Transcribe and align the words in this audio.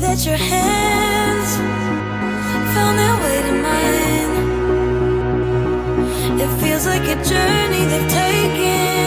that 0.00 0.24
your 0.24 0.36
hands 0.36 1.56
found 2.74 2.98
their 2.98 3.16
way 3.22 3.42
to 3.48 3.52
mine. 3.66 4.32
It 6.40 6.50
feels 6.62 6.86
like 6.86 7.02
a 7.02 7.16
journey 7.22 7.84
they've 7.90 8.08
taken 8.08 9.06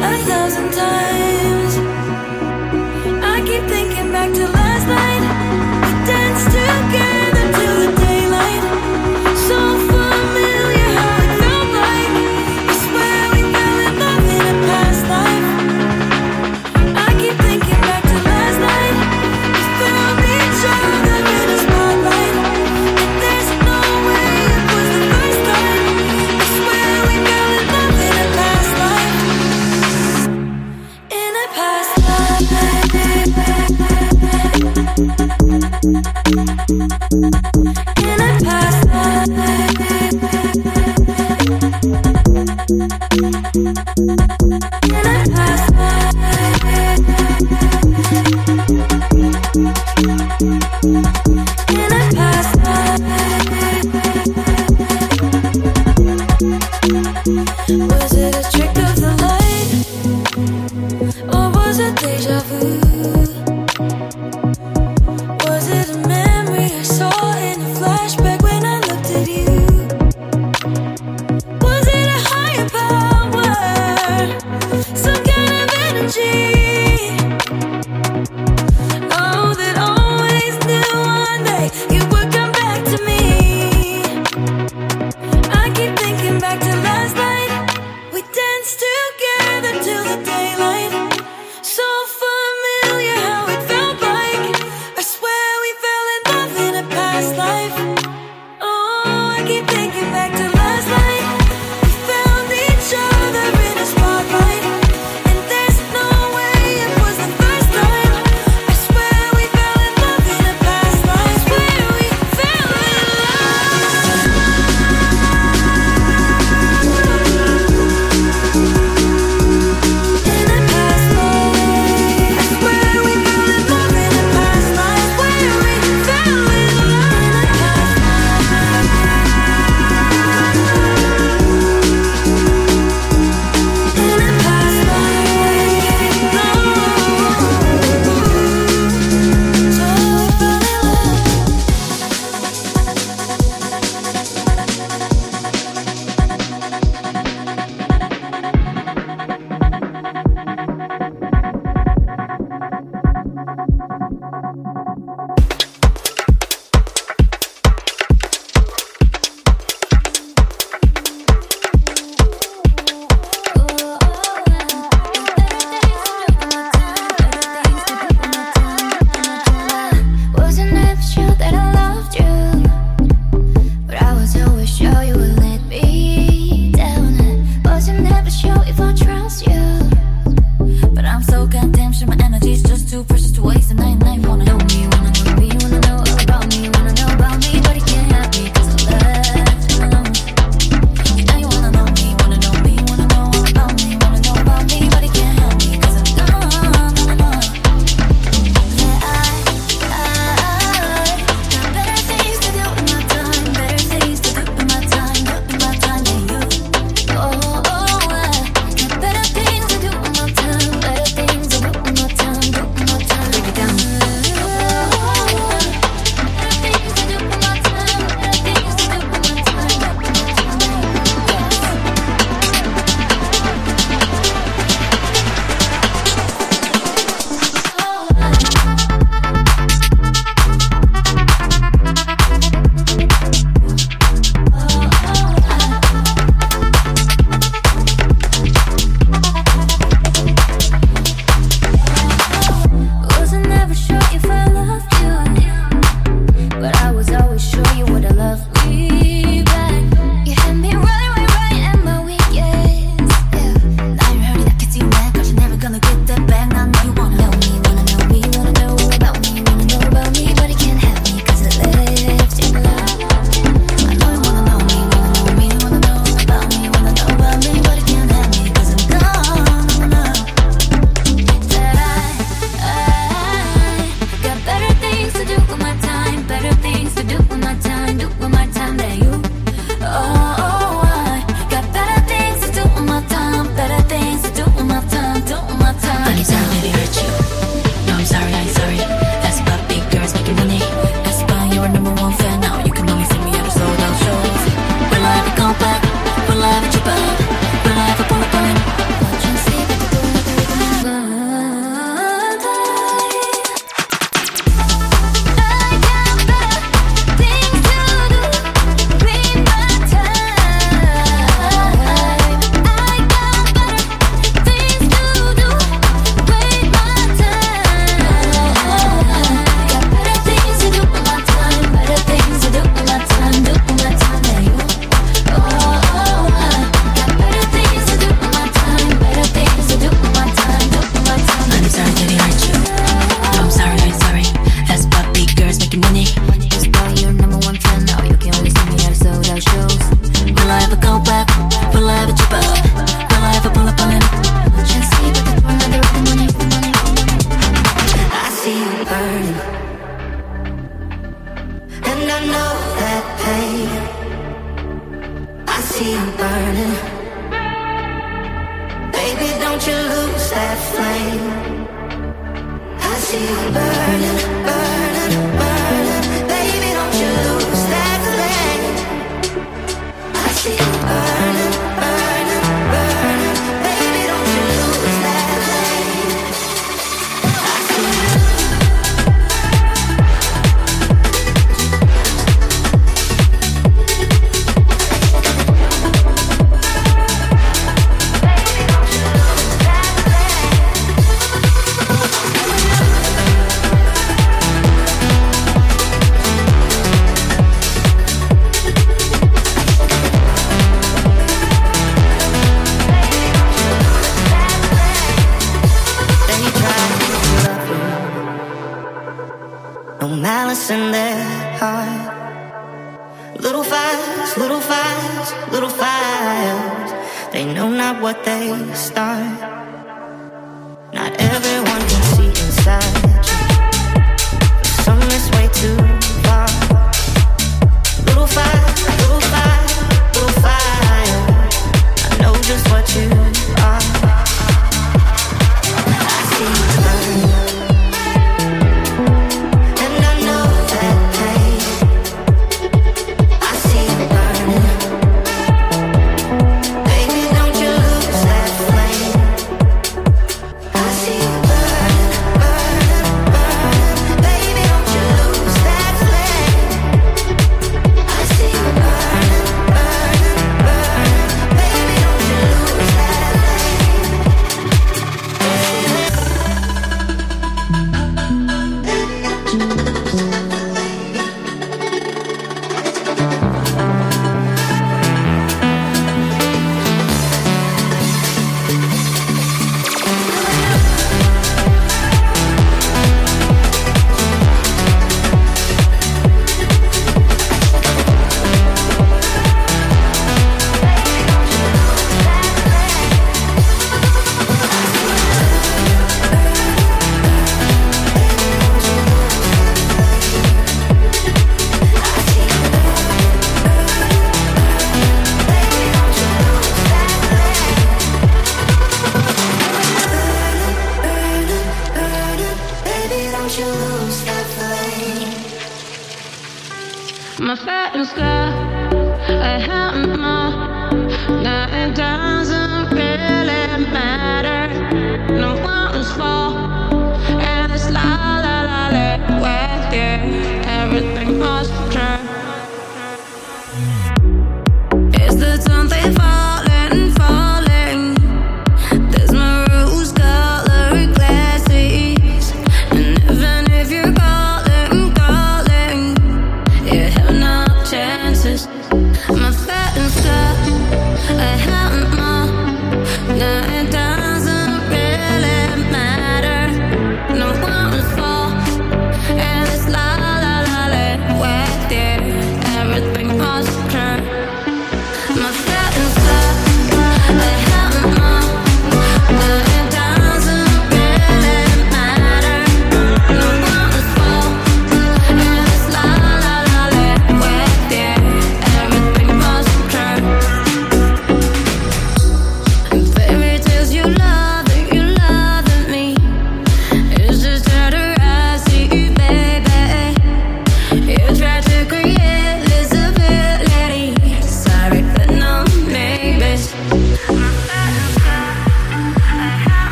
a 0.00 0.16
thousand 0.30 0.70
times. 0.72 1.71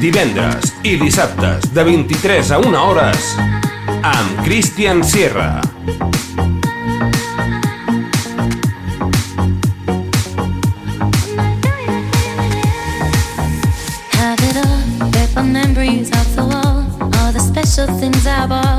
Divendres 0.00 0.70
i 0.86 0.94
dissabtes 1.00 1.64
de 1.74 1.82
23 1.84 2.50
a 2.54 2.58
1 2.62 2.76
hores 2.78 3.30
amb 4.06 4.42
Christian 4.44 5.02
Sierra. 5.02 5.60
Have 14.14 14.42
it 14.46 14.56
all, 14.62 15.44
memories 15.44 16.10
off 16.12 16.30
the 16.36 16.44
wall. 16.44 16.86
All 17.18 17.32
the 17.32 17.40
special 17.40 17.88
things 17.98 18.26
I 18.26 18.46
bought, 18.46 18.75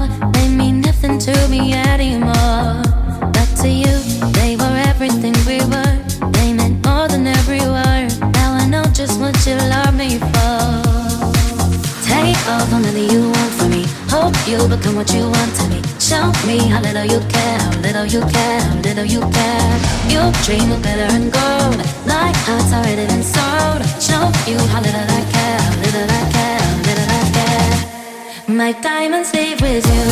you 14.47 14.57
become 14.69 14.95
what 14.95 15.11
you 15.13 15.23
want 15.29 15.51
to 15.59 15.63
be. 15.67 15.79
Show 15.99 16.31
me 16.47 16.57
how 16.71 16.79
little 16.79 17.03
you 17.03 17.19
care, 17.27 17.59
how 17.59 17.79
little 17.81 18.05
you 18.05 18.21
care, 18.31 18.61
how 18.61 18.75
little 18.79 19.03
you 19.03 19.19
care. 19.19 19.75
You 20.07 20.21
dream 20.45 20.71
of 20.71 20.81
better 20.81 21.07
and 21.15 21.27
gold, 21.31 21.77
like 22.07 22.35
hearts 22.47 22.71
already 22.71 23.05
been 23.11 23.23
sold. 23.23 23.83
Show 23.99 24.23
you 24.47 24.57
how 24.71 24.79
little 24.79 25.03
I 25.03 25.23
care, 25.35 25.59
how 25.67 25.75
little 25.83 26.07
I 26.19 26.23
care, 26.35 26.59
how 26.63 26.87
little 26.87 27.09
I 27.19 27.23
care. 27.35 28.55
My 28.55 28.71
diamonds 28.71 29.33
leave 29.33 29.59
with 29.59 29.85
you. 29.85 30.07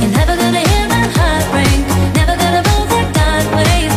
You're 0.00 0.14
never 0.18 0.34
gonna 0.34 0.64
hear 0.70 0.86
my 0.88 1.06
heart 1.16 1.44
break. 1.54 1.78
Never 2.18 2.34
gonna 2.34 2.62
move 2.70 2.88
that 2.90 3.08
dark 3.14 3.46
ways, 3.54 3.94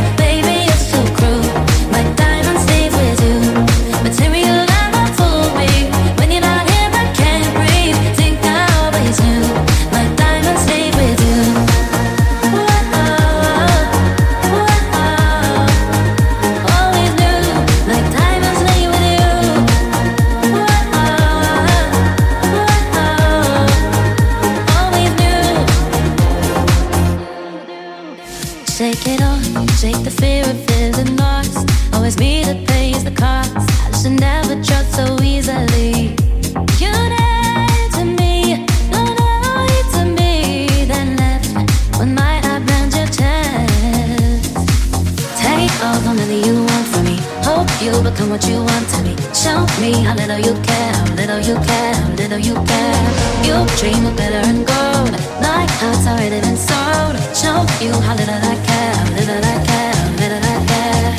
how 50.96 51.16
little 51.16 51.40
you 51.40 51.56
care, 51.70 51.94
how 51.94 52.10
little 52.16 52.40
you 52.40 52.56
care. 52.72 53.08
You 53.46 53.56
dream 53.80 54.06
of 54.06 54.16
better 54.16 54.42
and 54.50 54.66
gold, 54.66 55.12
like 55.46 55.70
hearts 55.82 56.08
already 56.08 56.40
been 56.42 56.58
sold. 56.58 57.16
Show 57.36 57.58
you 57.84 57.94
how 58.06 58.16
little 58.16 58.42
I 58.54 58.56
care, 58.70 58.94
how 59.02 59.10
little 59.18 59.44
I 59.54 59.58
care, 59.70 59.98
little 60.22 60.44
I 60.54 60.58
care. 60.72 61.12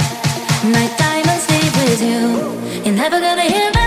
My 0.74 0.86
diamonds 0.96 1.44
leave 1.50 1.74
with 1.82 2.00
you. 2.10 2.82
You're 2.84 2.96
never 2.96 3.20
gonna 3.20 3.42
hear. 3.42 3.81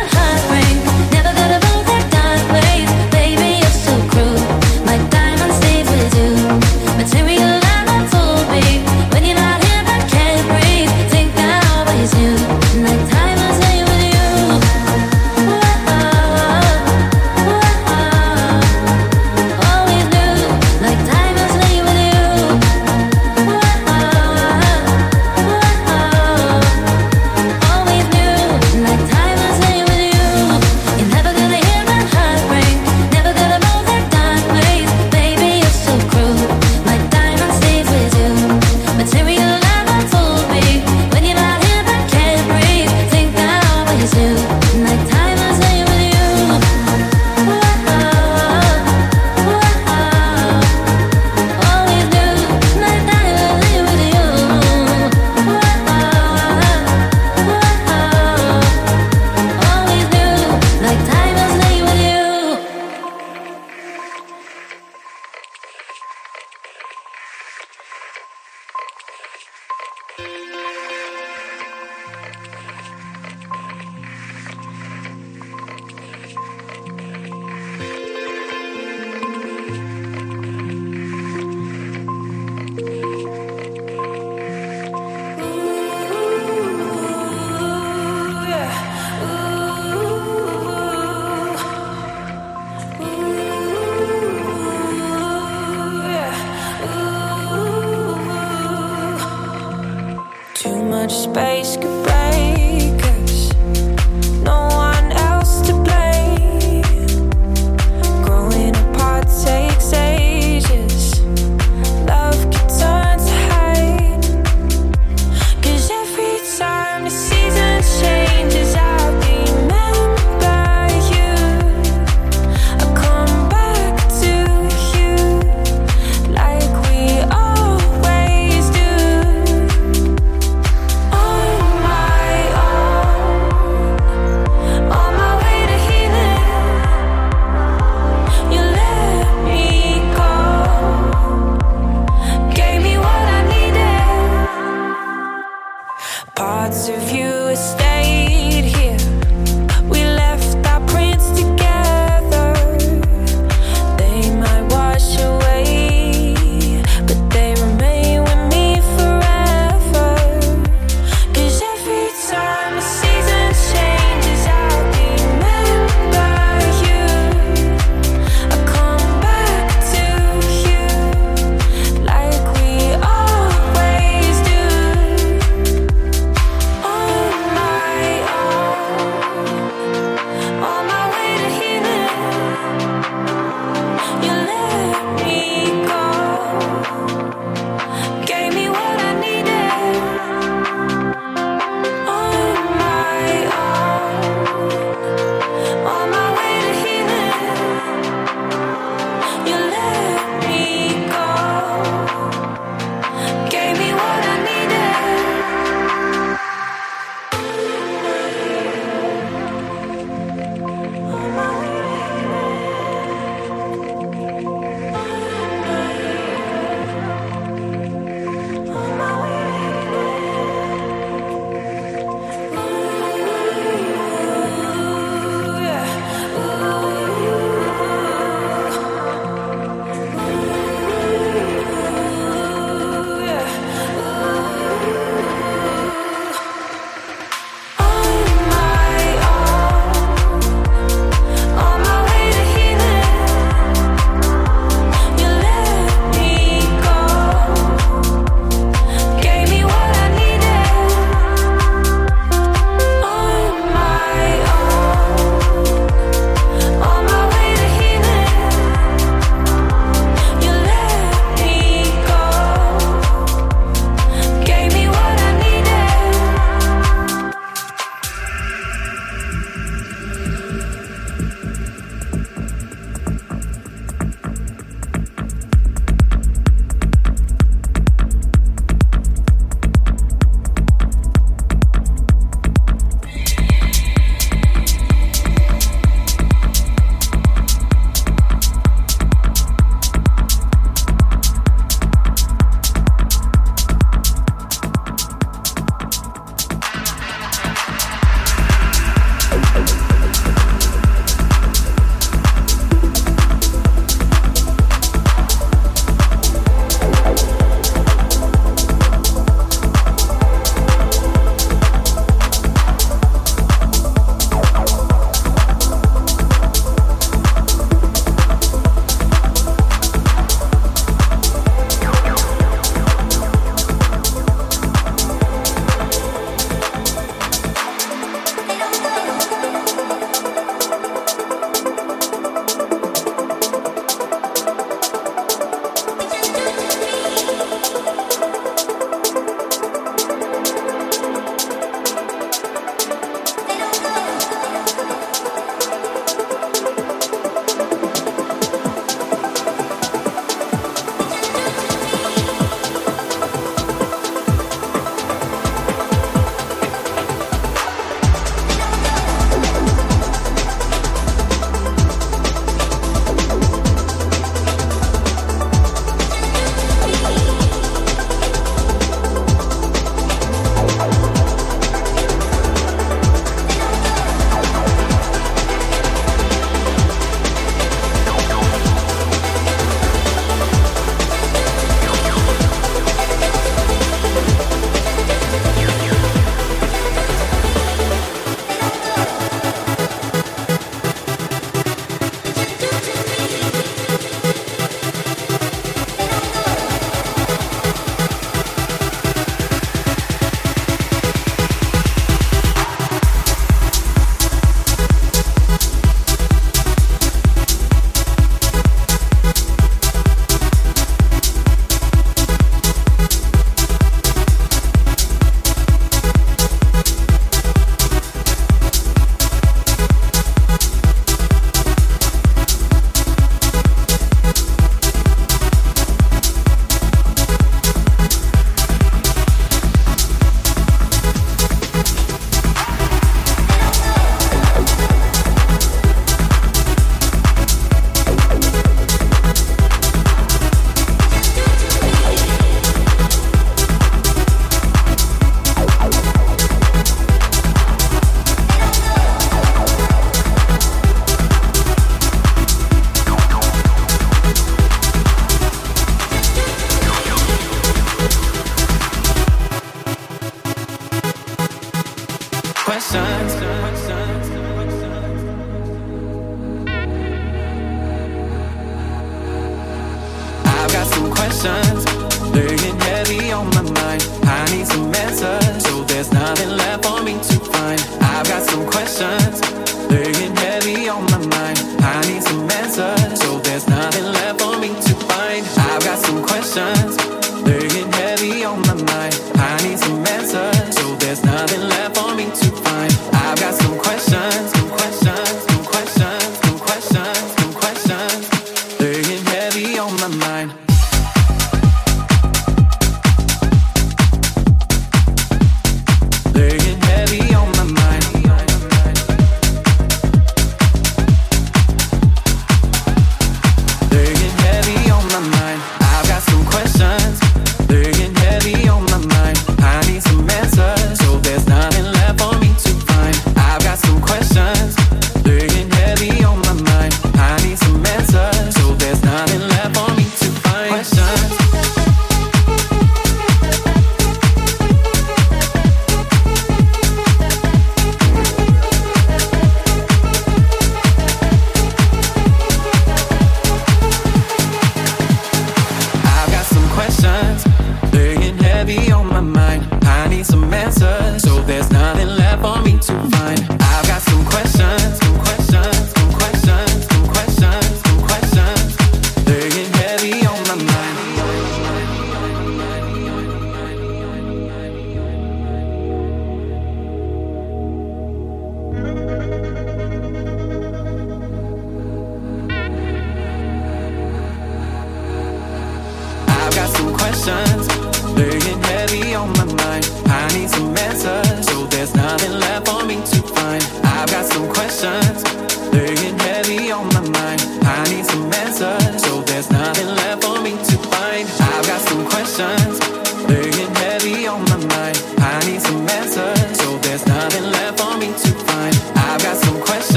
much 100.95 101.11
space 101.11 101.75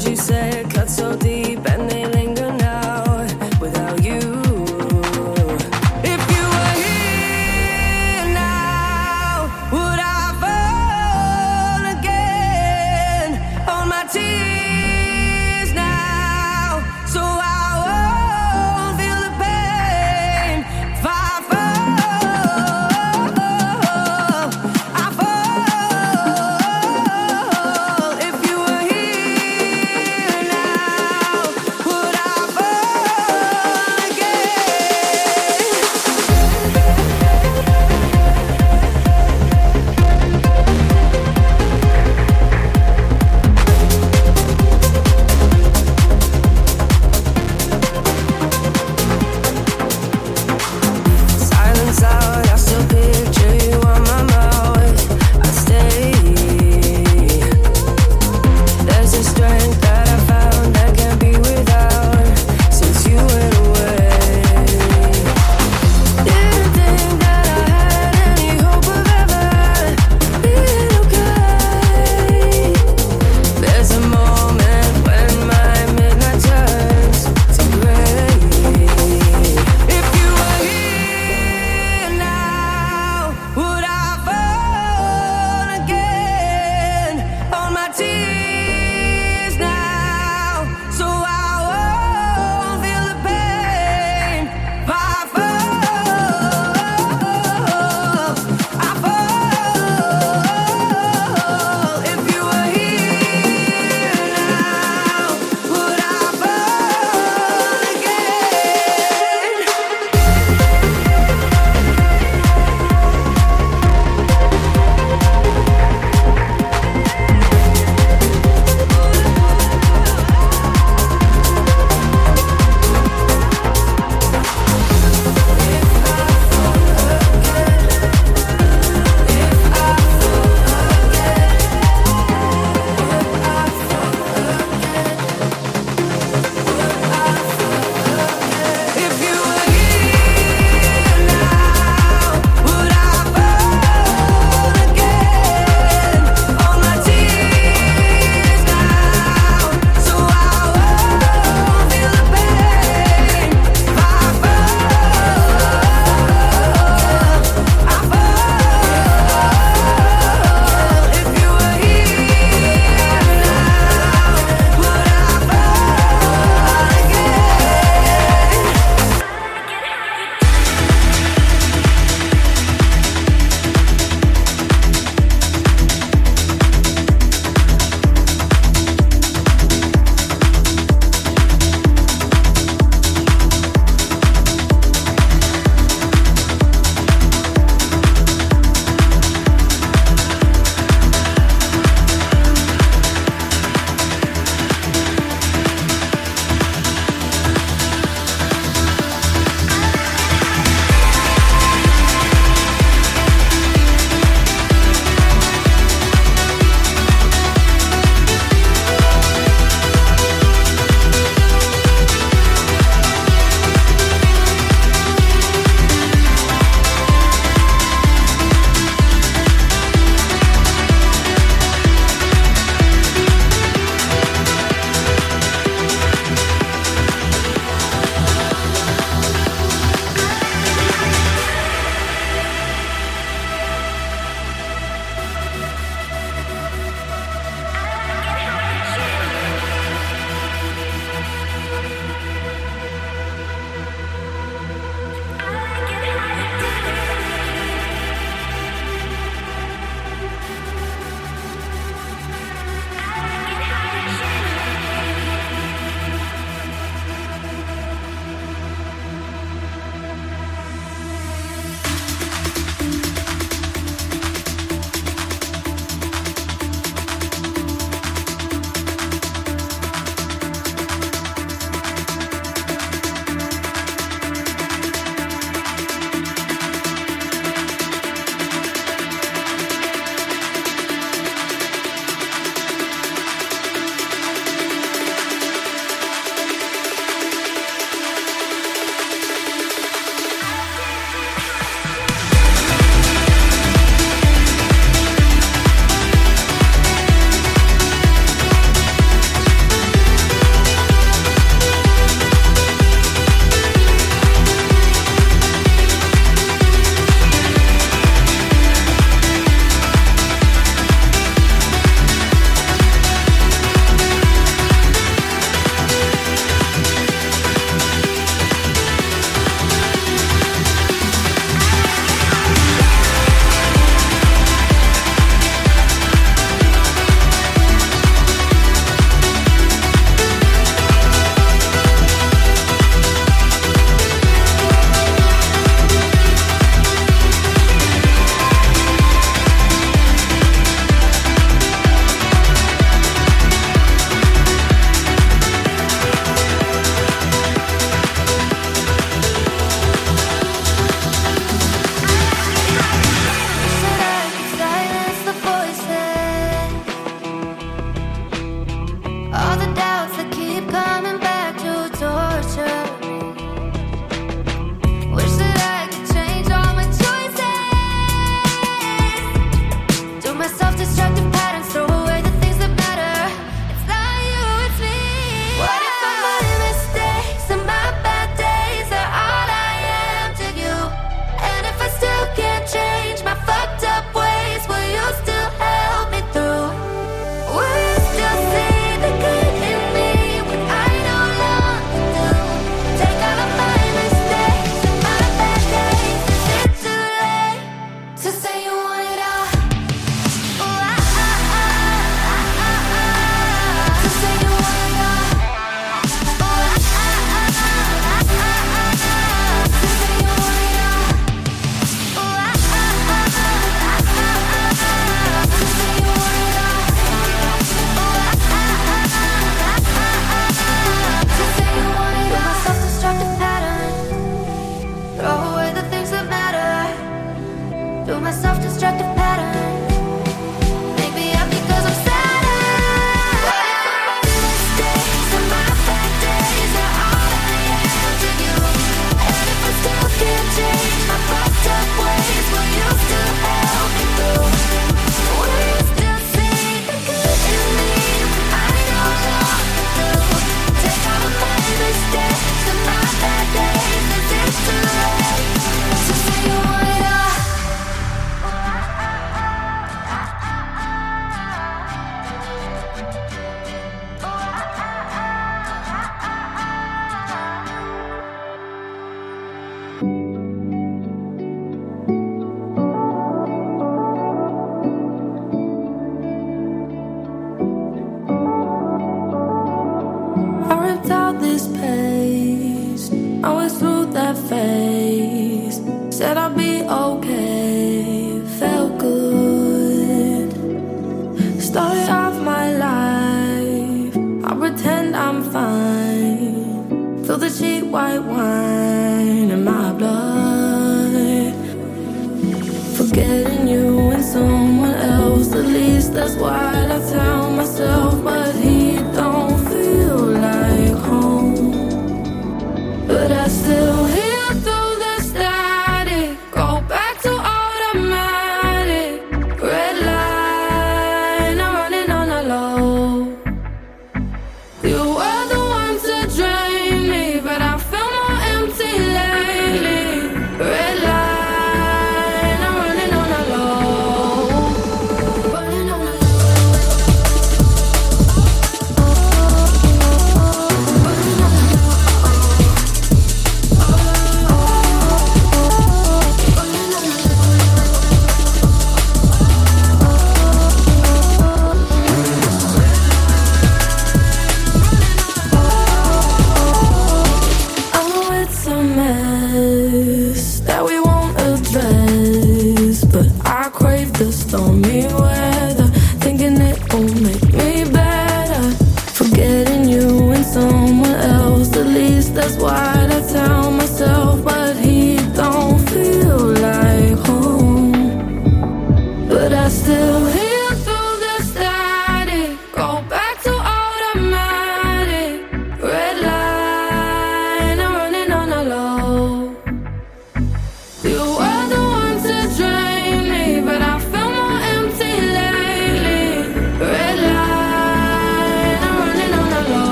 You 0.00 0.14
say? 0.14 0.77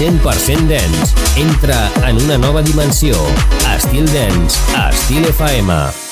100% 0.00 0.66
dens. 0.66 1.14
Entra 1.36 1.90
en 2.08 2.16
una 2.24 2.38
nova 2.38 2.62
dimensió. 2.62 3.12
Estil 3.76 4.08
a 4.74 4.88
Estil 4.88 5.26
FM. 5.26 6.09